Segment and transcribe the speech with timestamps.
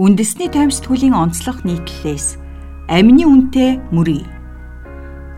[0.00, 2.40] Үндэсний таймстгүүлийн онцлог нийтлэлээс
[2.88, 4.24] амины үнэтэй мөрий.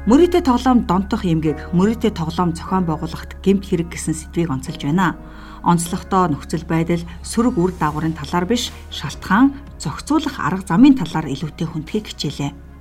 [0.06, 5.18] Мөрийтэй тоглоом донтох эмгэг мөрийтэй тоглоом зохион байгуулагт гэмт хэрэг гэсэн сэдвийг онцолж байна.
[5.66, 9.50] Онцлогтой нөхцөл байдал сөрөг үр дагаврын талаар биш шалтгаан
[9.82, 12.71] зохицуулах арга замын талаар илүүтэй хүндхийг хичээлээ.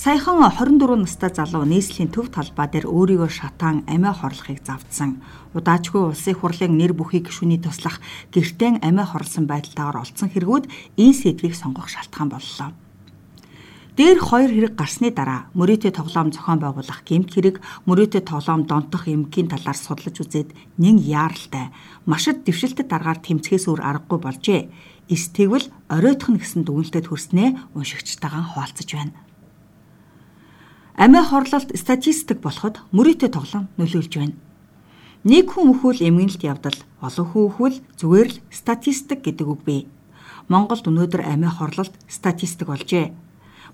[0.00, 5.20] Саяхан 24 настай залуу нийслэлийн төв талбай дээр өөрийгөө шатаан амиа хорлохыг завдсан.
[5.52, 8.00] Удаачгүй улсын хурлын нэр бүхий гишүүний туслах
[8.32, 10.64] гэртэн амиа хорлсон байдалтайгаар олцсон хэрэгүүд
[10.96, 12.72] энэ сэдвийг сонгох шалтгаан боллоо.
[14.00, 19.52] Дээр хоёр хэрэг гарсны дараа мөрөөтэй тоглоом зохион байгуулах гэмт хэрэг мөрөөтэй тоглоом донтох эмгийн
[19.52, 21.76] талаар судлаж үзээд нэн яаралтай
[22.08, 24.62] машид дэвшилтэд дараагаар тэмцэхээс өөр аргагүй болжээ.
[25.12, 29.28] Эс тэгвэл оройтхон гэсэн дүгнэлтэд хүрснээ уншигчтайгаа хуваалцаж байна.
[31.00, 34.36] Амиа хорлолт статистик болоход мөрөөтэй тоглоом нөлөөлж байна.
[35.24, 39.88] Нэг хүн өхвөл эмгэнэлт явдал, олон хүн өхвөл зүгээр л статистик гэдэг үг бий.
[40.52, 43.16] Монголд өнөөдөр амиа хорлолт статистик болжээ.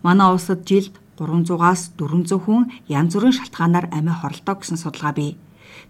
[0.06, 5.34] Манай улсад жилд 300-аас 400 хүн янз бүрийн шалтгаанаар амиа хорлоо гэсэн судалгаа бий.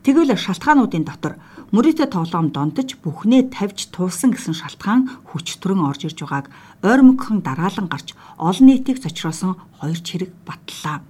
[0.09, 1.37] Тэгвэл шалтгаануудын дотор
[1.69, 6.49] мөрөөтэй тоглоом донтож бүхнээ тавьж туулсан гэсэн шалтгаан хүчтөрөн орж ирж байгааг
[6.81, 11.05] ойр мөнгөн дараалан гарч олон нийтийг зочроосон хоёр чирэг батллаа.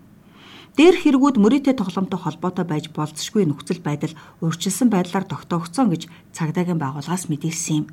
[0.76, 4.12] Дээр хэрэгүүд мөрөөтэй тоглоомтой холбоотой байж болцсошгүй нөхцөл байдал
[4.44, 6.04] өөрчилсөн байдлаар тогтоогдсон гэж
[6.36, 7.86] цагдаагийн байгууллагаас мэдээлсэн юм.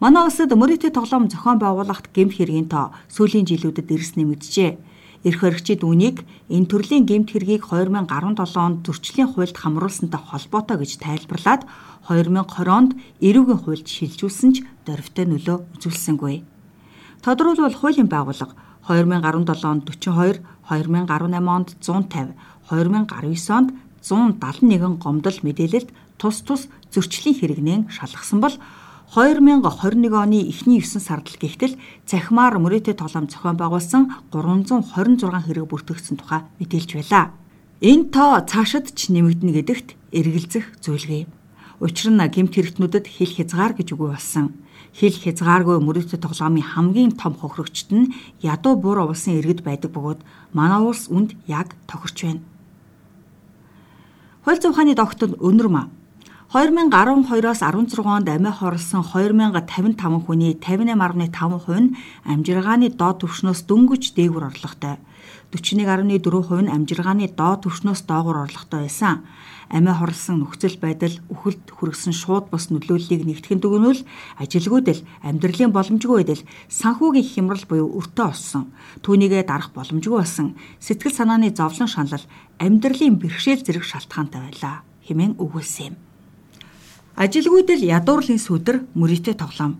[0.00, 4.80] Манай улсад мөрөөтэй тоглоом зохион байгуулахт гэмт хэргийн тоо сүүлийн жилүүдэд эрс нэмэгджээ.
[5.28, 8.08] Эрх баригчид үүнийг энэ төрлийн гэмт хэргийг 2017
[8.56, 11.68] онд зөрчлийн хуульд хамруулсантай холбоотой гэж тайлбарлаад
[12.08, 16.48] 2020 онд эрүүгийн хуульд шилжүүлсэн ч дөрвтэй нөлөө үзүүлсэнгүй.
[17.20, 18.56] Тодорхойлбол хуулийн байгууллага
[18.90, 22.34] 2017 онд 42, 2018 онд 150,
[22.70, 23.70] 2019 онд
[24.02, 25.88] 171 гомдол мэдээлэлд
[26.18, 28.56] тус тус зөрчлийн хэрэгнээ шалгасан бол
[29.14, 34.02] 2021 оны эхний 9 сард л гихтэл цахимаар мөрөөтэй тоглоом зохион байгуулсан
[34.34, 37.30] 326 хэрэг бүртгэгдсэн тухай мэдээлж байлаа.
[37.82, 41.39] Энэ тоо цаашид ч нэмэгдэнэ гэдэгт эргэлзэх зүйлгүй.
[41.80, 44.46] Учир нь гэмт хэрэгтнүүдэд хэл хязгаар гэж үгүй болсон
[44.96, 48.10] хэл хязгааргүй мөрөөдө тоглоомын хамгийн том хохирогчт нь
[48.42, 50.20] ядуу буур улсын иргэд байдаг бөгөөд
[50.52, 52.42] манай улс үнд яг тохирч байна.
[54.42, 55.82] Хууль зүйн ухааны тогтод өнөрмө
[56.50, 61.94] 2012-оос 16 онд амиа хорлсон 2055 хүний 58.5% нь
[62.26, 64.98] амжиргааны доод түвшнөөс дөнгөж дээгүр орлоготой.
[65.54, 69.22] 41.4% нь амжиргааны доод түвшнөөс доогуур орлоготой байсан.
[69.70, 74.02] Амиа хорлсон нөхцөл байдал үхэлд хүргэсэн шууд бус нөлөөллийг нэгтгэн дүгнвэл
[74.42, 78.74] ажилгүйдэл амьдралын боломжгүй байдал санхүүгийн хямрал буюу өртөө олсон.
[79.06, 80.58] Түүнийгээ дарах боломжгүй болсон.
[80.82, 82.24] Сэтгэл санааны зовлон шанал
[82.58, 85.96] амьдралын бэрхшээл зэрэг шалтгаантай байлаа хэмээн өгүүлсэн юм.
[87.14, 89.78] Ажилгүйдэл ядуурлын сүдэр мөрийтэй тоглоом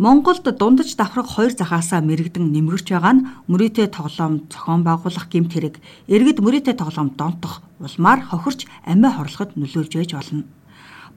[0.00, 5.76] Монголд дундаж давхраг хоёр захаасаа мэрэгдэн нэмгэрч байгаа нь мөрөөтэй тоглоом зохион байгуулах гэмт хэрэг
[6.08, 10.48] иргэд мөрөөтэй тоглоом донтох улмаар хохирч амиа хорлоход нөлөөлж байж болно.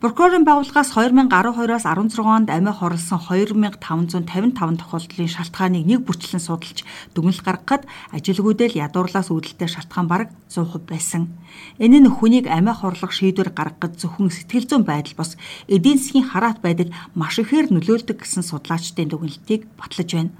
[0.04, 6.84] Прокурорын байгууллагаас 2012-оос 16 онд амиа хорлсон 2555 тохиолдлын шалтгааныг нэг бүрчлэн судалж
[7.16, 11.32] дүгнэлт гаргахад ажилгүйдэл ядуурлаас үүдэлтэй шалтгаан бараг 100% байсан.
[11.80, 15.40] Энэ нь хүнийг амиа хорлох шийдвэр гаргахад зөвхөн сэтгэл зүйн байдал бос
[15.72, 20.36] эдийн засгийн хараат байдал маш ихээр нөлөөлдөг гэсэн судлаачдын дүгнэлтийг батлаж байна.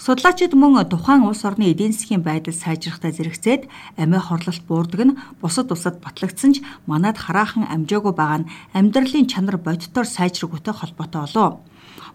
[0.00, 3.68] Судлаачид мөн тухайн улс орны эдийн засгийн байдал сайжрахтай зэрэгцээд
[4.00, 9.60] амиа хорлолт буурдаг нь бусад улсад батлагдсан ч манад хараахан амжаагүй байгаа нь амьдралын чанар
[9.60, 11.60] бодитоор сайжраггүй холбоотой болов.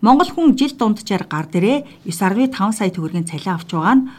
[0.01, 4.09] Монгол хүн жил дунджаар гар дээрээ 9.5 сая төгрөгийн цалин авч байгаа нь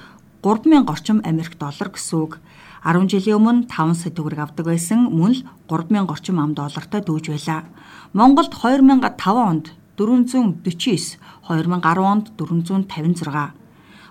[0.47, 2.39] 3000 орчим Америк доллар гэсэн үг.
[2.87, 7.35] 10 жилийн өмнө 5 сая төгрөг авдаг байсан мөн л 3000 орчим ам доллартай дүүж
[7.35, 7.67] байлаа.
[8.15, 9.11] Монголд 2005
[9.51, 11.19] онд 449,
[11.49, 13.53] 2010 онд 456,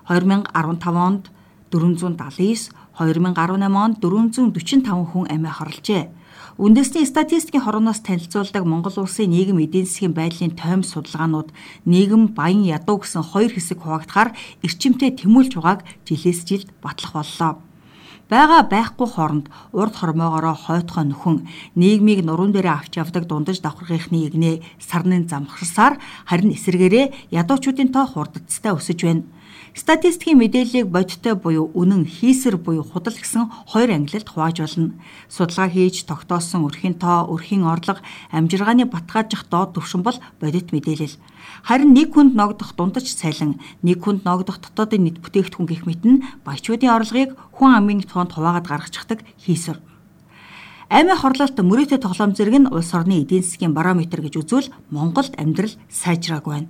[0.09, 1.31] 2015 онд
[1.71, 6.09] 479, 2018 онд 445 хүн амиа хорлжээ.
[6.55, 11.51] Үндэсний статистикийн хорооноос танилцуулдаг Монгол улсын нийгэм эдийн засгийн байдлын тойм судалгаанууд
[11.83, 14.31] нийгэм баян ядуу гэсэн хоёр хэсэг хуваагдахаар
[14.63, 17.59] эрчимтэй тэмүүлж байгааг жилээс жилд батлах боллоо
[18.29, 21.37] байгаа байхгүй хооронд урд хормоогоороо хойтгоо нөхөн
[21.77, 28.73] нийгмийг нуруун дээрээ авч явдаг дундаж давхаргийнхны игнээ сарны замхарсаар харин эсэргээрээ ядуучуудын тоо хурдцтай
[28.73, 29.23] өсөж байна.
[29.75, 34.95] Статистикийн мэдээллийг бодиттой буюу үнэн хийсэр буюу худал гэсэн хоёр ангилалд хувааж болно.
[35.27, 37.99] Судалгаа хийж тогтоосон өрхийн тоо, өрхийн орлого,
[38.31, 41.19] амжиргааны батгаажих доод түвшин бол бодит мэдээлэл.
[41.67, 46.23] Харин нэг хүнд ногдох дундаж цалин, нэг хүнд ногдох дотоодын нийт бүтээгдэхүүн гэх мэт нь
[46.47, 49.83] баячуудын орлогыг хүн амын тоонд хуваагаад гаргачихдаг хийсэр.
[50.87, 55.73] Амиа хорлолт мөрөөтэй тоглоом зэрэг нь улс орны эдийн засгийн барометр гэж үзвэл Монголд амьдрал
[55.89, 56.69] сайжраагүй байна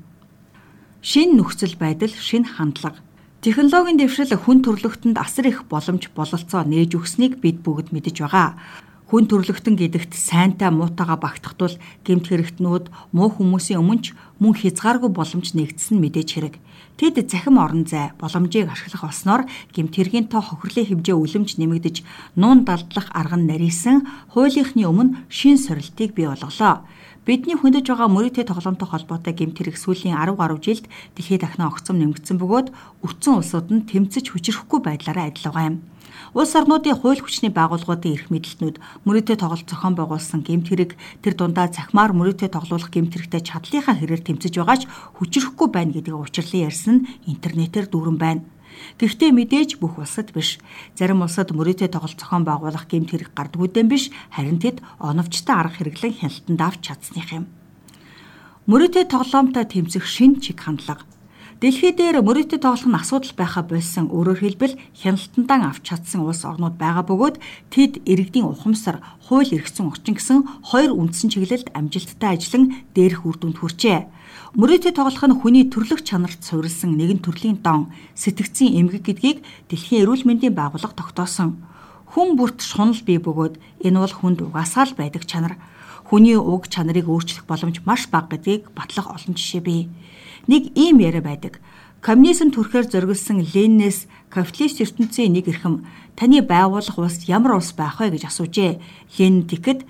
[1.05, 2.97] шин нөхцөл байдал, шин хандлага.
[3.45, 8.57] Технологийн дэвшил хүн төрөлхтөнд асар их боломж бололцоо нээж өгснийг бид бүгд мэдэж байгаа.
[9.05, 16.01] Хүн төрөлхтөн гэдэгт сайнтай муутайгаа багтахдвал гэмт хэрэгтнүүд муу хүмүүсийн өмнөч мөн хязгааргүй боломж нэгдсэн
[16.01, 16.57] мэдээж хэрэг.
[16.95, 19.43] Тэд захим орон зай боломжийг ашиглах болсноор
[19.75, 22.07] гэмт хэргийн тоо хохирлын хэмжээ үлэмж нэмэгдэж
[22.39, 26.87] нуун далдлах арга нь нарийсан хуулийнхны өмнө шин сорилтыг бий болголоо.
[27.27, 30.87] Бидний хөндөж байгаа мөрөдтэй тоглоомтой холбоотой гэмт хэрэг сүүлийн 10 гаруй жилд
[31.19, 32.67] дэлхийд дахин огцом нэмэгдсэн бөгөөд
[33.03, 35.77] өвчин улсууд нь тэмцэж хүчрэхгүй байдлаараа адил байгаа юм.
[36.35, 40.91] Улс орнуудын хууль хүчний байгууллагуудын эрх мэдэлтнүүд мөрөдтэй тоглолт зохион байгуулсан гэмт хэрэг
[41.23, 44.83] тэр дундаа захимаар мөрөдтэй тоглуулах гэмт хэрэгтэй чадлынхаа хэрээр тэмцэж байгаач
[45.15, 48.43] хүчрэхгүй байна гэдгийг учирлан ярьсан нь интернетээр дүүрэн байна.
[48.99, 50.59] Гэхдээ мэдээж бүх улсад биш.
[50.99, 56.19] Зарим улсад мөрөөдөө тоглолт зохион байгуулах гэмт хэрэг гардгүйдэн биш, харин тэд оновчтой арга хэрэглэн
[56.19, 57.47] хяналтанд авч чадсных юм.
[58.67, 61.07] Мөрөөдөө тоглоомтой тэмцэх шин чиг хандлага
[61.55, 64.11] Дэлхий дээр мөрөөдө тоглох нь асуудал байха болсон.
[64.11, 67.39] Өөрөөр хэлбэл хяналтандаа авч чадсан улс орнууд байгаа бөгөөд
[67.71, 73.63] тэд иргэдийн ухамсар, хууль эрхцэн орчин гэсэн хоёр үндсэн чиглэлд амжилттай ажиллан дээрх үр дүнд
[73.63, 74.03] хүрчээ.
[74.59, 77.87] Мөрөөдө тоглох нь хүний төрлөх чанарт суурилсан нэгэн төрлийн дон,
[78.19, 79.39] сэтгцийн эмгэг гэдгийг
[79.71, 81.63] Дэлхийн эрүүл мэндийн байгууллага тогтоосон.
[82.11, 83.55] Хүн бүрт шунал бий бөгөөд
[83.85, 85.57] энэ бол хүнд угаасаа л байдаг чанар.
[86.05, 89.89] Хүний уг чанарыг өөрчлөх боломж маш бага гэдгийг батлах олон жишээ бий
[90.47, 91.59] нэг ийм яриа байдаг.
[92.01, 98.13] Коммунизм төрөхөөр зориулсан Ленинээс капиталист ертөнцийн нэг эрхэм таны байгуулах улс ямар улс байх вэ
[98.13, 98.77] гэж асуужээ.
[99.17, 99.81] Ленин тэгэхэд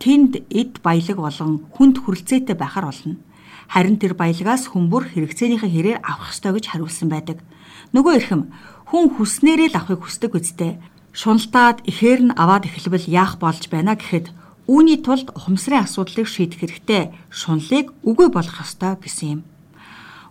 [0.00, 3.20] тэнд эд баялаг болон хүнд хүрэлцээтэй байхаар болно.
[3.68, 7.44] Харин тэр баялагаас хүмүүр хэрэгцээнийхээ хэрээр авах ёстой гэж хариулсан байдаг.
[7.92, 8.42] Нөгөө эрхэм
[8.88, 10.80] хүн хүснээрээ л авахыг хүсдэг үстэй.
[11.18, 14.30] Шуналтаад ихээр нь аваад эхлэвэл яах болж байна гэхэд
[14.70, 17.10] үүний тулд ухамсарын асуудлыг шийдэх хэрэгтэй.
[17.26, 19.40] Шунлыг үгүй болгох ёстой гэсэн юм.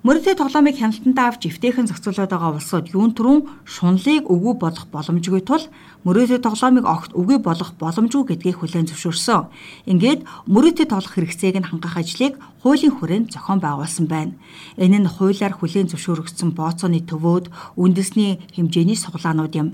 [0.08, 5.68] Мөрөдөө тоглоомыг хяналтандаа авч эвтэйхэн зохицуулаад байгаа улсууд юун түрүүн шунлыг өвгөө болох боломжгүй тул
[6.08, 9.52] мөрөөдөө тоглоомыг огт үгүй болох боломжгүй гэдгийг хүлээн зөвшөөрсөн.
[9.92, 14.40] Ингээд мөрөөдөө тоглох хэрэгцээг нь хангах ажлыг хуулийн хүрээнд зохион байгуулсан байна.
[14.80, 19.68] Энэ нь хуулиар хүлээн зөвшөөрөгдсөн бооцооны төвөөд үндэсний хэмжээний суглаанууд юм.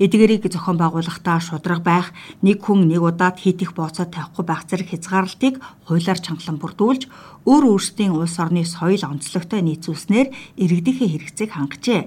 [0.00, 5.60] Эдгээрийг зохион байгуулахдаа шудраг байх, нэг хүн нэг удаад хийх бооцоо тавихгүй байх зэрэг хязгаарлалтыг
[5.84, 7.02] хуулиар чангалан бүрдүүлж
[7.44, 12.02] өөр өөрсдийн улс орны соёл онцлогтой нийцүүлснээр иргэдийнхээ хэрэгцээг хангажээ.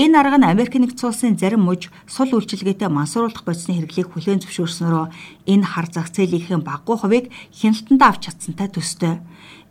[0.00, 5.06] Энэ арга нь Америк нэгдсэн улсын зарим мужи сул үйлчилгээтэй мансууруулах бодисны хэрэглийг хүлээн зөвшөөрснөөрөө
[5.50, 9.18] энэ хар зах зээлийн баггүй хувийг хяналтандаа авч чадсантай төстэй.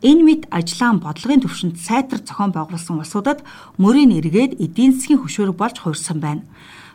[0.04, 3.40] Энэ мэд ажлаан бодлогын төвшөнд сайтар зохион байгуулсан улсуудад
[3.80, 6.44] мөрийн эргээд эдийн засгийн хөшөөрөг болж хуурсан байна.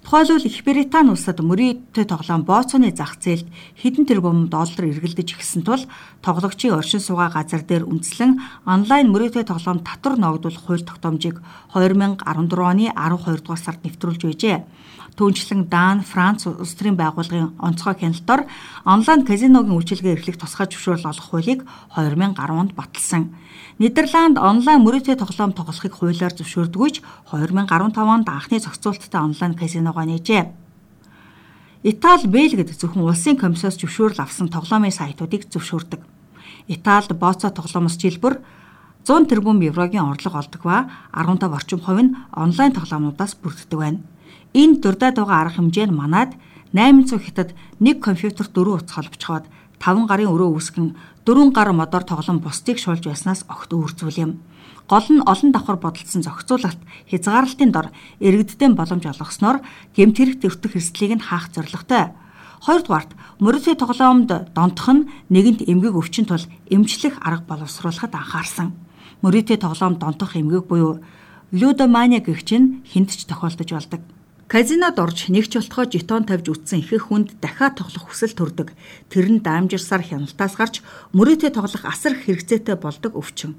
[0.05, 3.49] Тухайлбал Их Британи улсад мөрийтэй тоглоом бооцооны зах зээлд
[3.81, 5.81] хэдэн тэрбум доллар эргэлдэж ирсэн тул
[6.21, 8.37] тоглогчийн оршин суугаа газар дээр үндэслэн
[8.69, 11.41] онлайн мөрийтэй тоглоом татвар ногдуулах хууль тогтоомжийг
[11.73, 12.21] 2014
[12.53, 14.57] оны 12 дугаар сард нэвтрүүлж байжээ.
[15.15, 18.51] Түүнчлэн Дан, Франц улс төрийн байгууллагын онцгой хяналтаар
[18.83, 21.63] онлайн казиногийн үйлчилгээ эрхлэх тусгай зөвшөөрөл олох хуулийг
[21.95, 23.31] 2010 онд баталсан.
[23.79, 26.99] Нидерланд онлайн мөрөөдөө тоглоом тоглохыг хуулиар зөвшөөрдгүйч
[27.31, 30.43] 2015 онд анхны зохицуулттай онлайн казиногоо нээжээ.
[31.87, 36.03] Итали, Бельгид зөвхөн улсын комиссоос зөвшөөрөл авсан тоглоомын сайтуудыг зөвшөөрдөг.
[36.67, 38.43] Италид бооцоо тоглоомос жилбэр
[39.05, 43.99] 100 тэрбум еврогийн орлого олдог ба 15 орчим хувь нь онлайн тоглоомнуудаас бүрддэг байна.
[44.53, 46.31] Энэ дурдаад байгаа арга хэмжээ нь манад
[46.75, 49.45] 800 хятад нэг компьютер дөрөв утас холбочхоод
[49.79, 50.87] 5 гарын өрөө үүсгэн
[51.23, 54.31] 4 гар модоор тоглон бусдыг шуулж байснаас огт үүрцүүл юм.
[54.87, 56.77] Гол нь олон давхар бодолцсон зохицуулалт
[57.09, 57.87] хязгаарлалтын дор
[58.21, 59.65] иргэддэн боломж олгосноор
[59.97, 62.13] гэмт хэрэг төвтөх эрсдлийг нь хаах зорилготой.
[62.61, 68.77] Хоёрдугаарт мөрөдөө тоглоомд донтох нь нэгэнт эмгэг өвчин тул эмчлэх арга боловсруулахад анхаарсан.
[69.25, 71.01] Мөрөдөө тоглоом донтох эмгэг буюу
[71.51, 74.01] лудомания гэх чинь хүнд ч тохиолдож болдог.
[74.45, 78.77] Казинод орж нэгч болтгоо жетон тавьж үтсэн ихэнх хүнд дахиад тоглох хүсэл төрдөг.
[79.09, 80.75] Тэр нь даамжирсаар хяналтаас гарч
[81.17, 83.57] мөрөөдөө тоглох асар хэрэгцээтэй болдог өвчин.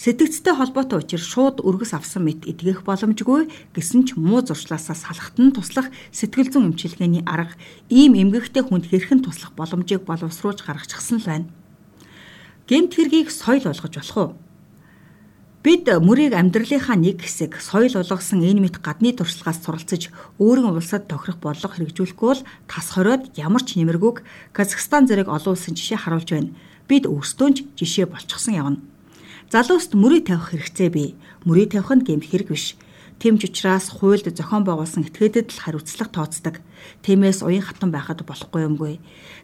[0.00, 5.52] Сэтгцтэй холбоотой учир шууд өргөс авсан мэт эдгэх боломжгүй гэсэн ч муу зуршлаасаа салахт нь
[5.52, 7.60] туслах сэтгэл зүйн эмчилгээний арга
[7.92, 11.52] ийм эмгэгтэй хүнд хэрхэн туслах боломжийг боловсруулж гаргачихсан л байна.
[12.64, 14.30] Гэмт хэргийг соёл болгож болох уу?
[15.64, 21.40] Бид мөрийг амьдралынхаа нэг хэсэг соёл болгосон энэ мэт гадны туршлагаас суралцж өөрийн улсад тохирох
[21.40, 26.52] бодлого хэрэгжүүлэхгүй бол тас хориод ямар ч нэмэргүйг Казахстан зэрэг олон улсын жишээ харуулж байна.
[26.84, 28.78] Бид өөрсдөө ч жишээ болчихсон явна.
[29.48, 31.16] Залууст мөрийг тавих хэрэгцээ бий.
[31.48, 32.76] Мөрийг тавих нь гэмт хэрэг биш.
[33.24, 36.60] Тэмч учраас хуульд зохион байгуулсан этгээдэд л хариуцлага тооцдог.
[37.02, 38.94] Тиймээс уян хатан байхад болохгүй юмгүй.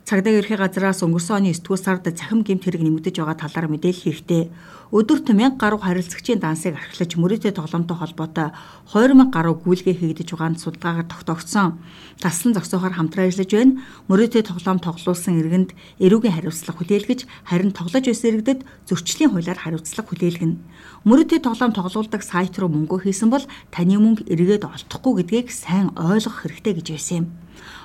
[0.09, 4.05] Цагдаа ерхий газраас өнгөрсөн оны 9 дугаар сард цахим гэмт хэрэг нэмэгдэж байгаа талаар мэдээлэл
[4.09, 4.43] хийхдээ
[4.91, 8.49] өдөрт 1000 гаруй харилцагчийн дансыг архилаж мөрөөдөө тоглоомтой холбоотой
[8.91, 11.79] 2000 гаруй гүйлгээ хийгдэж байгаанд судалгаагаар тогтоогдсон.
[12.19, 13.79] Таслан зогсоохоор хамтран ажиллаж байна.
[14.11, 15.71] Мөрөөдөө тоглоом тоглуулсан иргэнд
[16.03, 20.59] эрүүгийн хариуцлага хүлээлгэж, харин тоглож байсан иргэдэд зөрчлийн хуулиар хариуцлага хүлээлгэнэ.
[21.07, 26.43] Мөрөөдөө тоглоом тоглуулдаг сайт руу мөнгө хийсэн бол таны мөнгө эргээд олдохгүй гэдгийг сайн ойлгох
[26.43, 27.30] хэрэгтэй гэж байсан юм.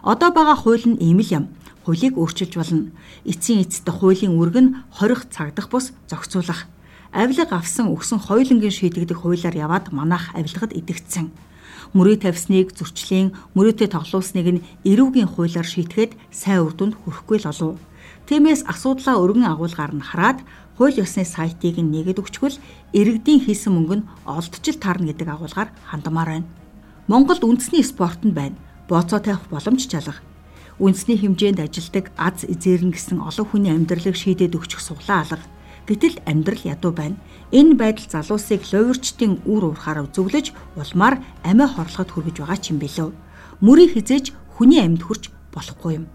[0.04, 1.46] Одоо байгаа хууль нь ийм л юм
[1.86, 2.90] хуулийг өөрчилж болно.
[3.30, 6.66] Эцсийн эцэст хуулийн үрг нь хорих цагдах бус зохицуулах
[7.14, 11.30] авилга авсан өгсөн хоёулангийн шийдэгдэх хуулиар яваад манайх авилгад идэгдсэн.
[11.94, 17.78] Мөрөө тавьсныг зөрчлийн мөрөөтэй тоглуулсныг нь эрүүгийн хуулиар шийтгэхэд сайн үр дүнд хүрэхгүй л олов.
[18.26, 20.42] Тиймээс асуудлаа өргөн агуулгаар нь хараад
[20.82, 22.58] хууль ёсны сайтыг нь нэгэд өгчгөл
[22.98, 26.50] иргэдийн хийсэн мөнгө нь олдчил таарна гэдэг агуулгаар хандмаар байна.
[27.08, 28.58] Монголд үндэсний спорт нь байна.
[28.90, 30.22] Бооцоо тавих боломж чалга.
[30.80, 35.46] Үндэсний хэмжээнд ажилдаг аз эзэрнэ гэсэн олон хүний амьдралыг шийдээд өгчих суглаа алга
[35.86, 37.18] Гэтэл амьдрал ядуу байна.
[37.54, 43.10] Энэ байдал залуусыг ловирчдын үр уурхаараа зөвлөж улмаар амиа хорлоход хүргэж байгаа ч юм билүү.
[43.62, 46.06] Мөрийг хизээж хүний амьд хүрч болохгүй юм.